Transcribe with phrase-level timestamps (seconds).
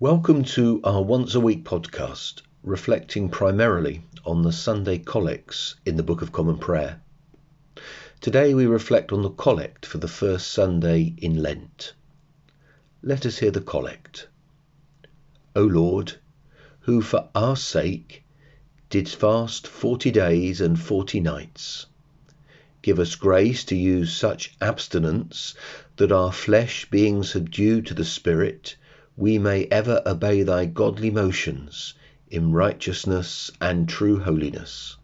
[0.00, 6.02] Welcome to our once a week podcast, reflecting primarily on the Sunday collects in the
[6.02, 7.02] Book of Common Prayer.
[8.22, 11.92] Today we reflect on the collect for the first Sunday in Lent.
[13.02, 14.26] Let us hear the collect.
[15.54, 16.14] O Lord,
[16.78, 18.24] who for our sake
[18.88, 21.84] didst fast forty days and forty nights,
[22.80, 25.54] give us grace to use such abstinence
[25.96, 28.76] that our flesh being subdued to the Spirit,
[29.20, 31.92] we may ever obey thy godly motions
[32.30, 34.96] in righteousness and true holiness.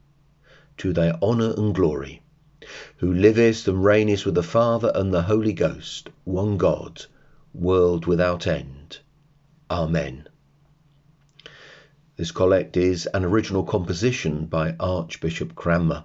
[0.79, 2.23] To thy honour and glory,
[2.97, 7.05] who livest and reignest with the Father and the Holy Ghost, one God,
[7.53, 9.01] world without end.
[9.71, 10.27] Amen.
[12.17, 16.05] This collect is an original composition by Archbishop Cranmer.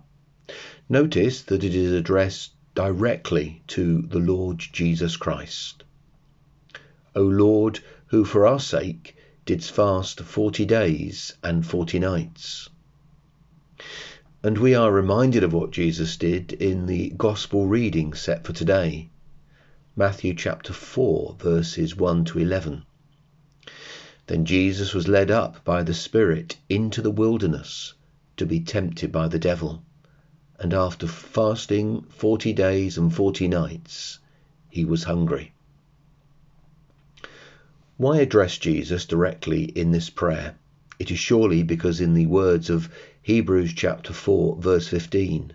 [0.90, 5.86] Notice that it is addressed directly to the Lord Jesus Christ.
[7.14, 7.80] O Lord,
[8.12, 9.16] who for our sake
[9.46, 12.68] didst fast forty days and forty nights.
[14.44, 19.10] And we are reminded of what Jesus did in the Gospel reading set for today,
[19.96, 22.84] Matthew chapter 4, verses 1 to 11.
[24.28, 27.94] Then Jesus was led up by the Spirit into the wilderness
[28.36, 29.86] to be tempted by the devil.
[30.60, 34.20] And after fasting forty days and forty nights,
[34.70, 35.54] he was hungry.
[38.02, 40.56] Why address Jesus directly in this prayer?
[40.98, 42.90] It is surely because, in the words of
[43.22, 45.54] Hebrews chapter 4, verse 15,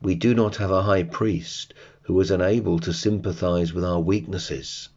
[0.00, 4.90] we do not have a high priest who is unable to sympathize with our weaknesses,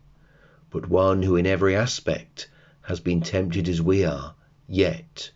[0.70, 4.36] but one who in every aspect has been tempted as we are,
[4.68, 5.32] yet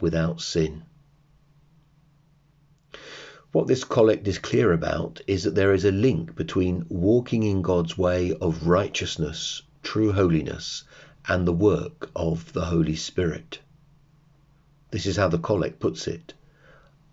[0.00, 0.84] without sin.
[3.50, 7.60] What this collect is clear about is that there is a link between walking in
[7.60, 10.84] God's way of righteousness true holiness,
[11.28, 13.60] and the work of the Holy Spirit.
[14.90, 16.34] This is how the collect puts it.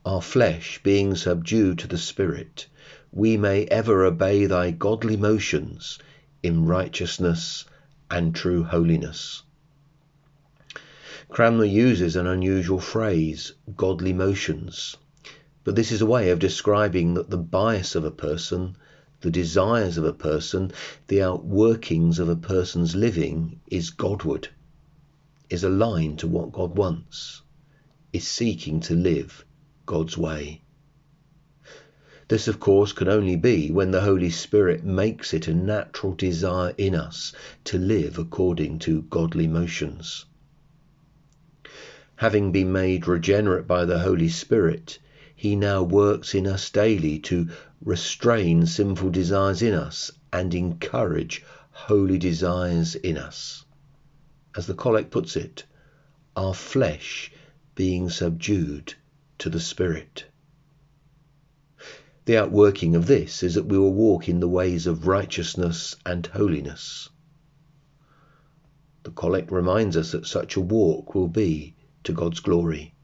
[0.06, 2.68] Our flesh being subdued to the Spirit,
[3.12, 6.00] we may ever obey thy godly motions
[6.44, 7.66] in righteousness
[8.10, 9.44] and true holiness.
[11.30, 14.96] Cranmer uses an unusual phrase, godly motions,
[15.64, 18.78] but this is a way of describing that the bias of a person
[19.22, 20.72] the desires of a person,
[21.08, 24.50] the outworkings of a person's living is Godward,
[25.50, 27.42] is aligned to what God wants,
[28.14, 29.44] is seeking to live
[29.88, 30.62] God's way.
[32.28, 36.74] This, of course, can only be when the Holy Spirit makes it a natural desire
[36.78, 37.32] in us
[37.64, 40.26] to live according to godly motions.
[42.18, 45.00] Having been made regenerate by the Holy Spirit,
[45.40, 47.48] he now works in us daily to
[47.86, 53.64] restrain sinful desires in us and encourage holy desires in us.
[54.56, 55.64] As the collect puts it,
[56.36, 57.32] our flesh
[57.76, 58.96] being subdued
[59.38, 60.26] to the Spirit.
[62.26, 66.26] The outworking of this is that we will walk in the ways of righteousness and
[66.26, 67.10] holiness.
[69.04, 72.96] The collect reminds us that such a walk will be to God's glory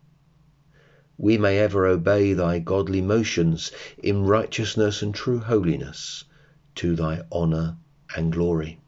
[1.18, 6.24] we may ever obey thy godly motions in righteousness and true holiness,
[6.76, 7.78] to thy honour
[8.16, 8.80] and glory.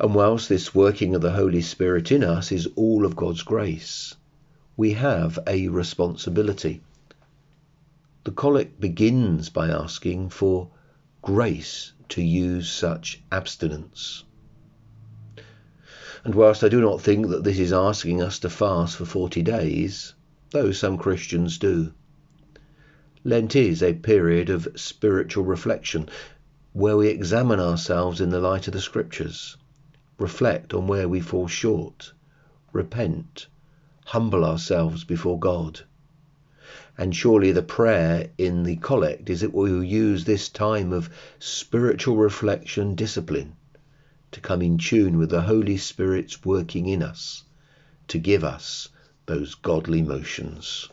[0.00, 4.14] And whilst this working of the Holy Spirit in us is all of God's grace,
[4.76, 6.80] we have a responsibility.
[8.24, 10.70] The collect begins by asking for
[11.20, 14.24] grace to use such abstinence.
[16.24, 19.42] And whilst I do not think that this is asking us to fast for 40
[19.42, 20.14] days,
[20.52, 21.94] though some Christians do.
[23.24, 26.10] Lent is a period of spiritual reflection
[26.74, 29.56] where we examine ourselves in the light of the Scriptures,
[30.18, 32.12] reflect on where we fall short,
[32.70, 33.46] repent,
[34.04, 35.80] humble ourselves before God.
[36.98, 41.08] And surely the prayer in the collect is that we will use this time of
[41.38, 43.56] spiritual reflection discipline
[44.32, 47.44] to come in tune with the Holy Spirit's working in us,
[48.08, 48.90] to give us
[49.26, 50.88] those godly motions.